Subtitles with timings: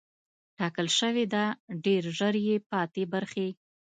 [0.57, 1.43] ټاکل شوې ده
[1.85, 3.49] ډېر ژر یې پاتې برخې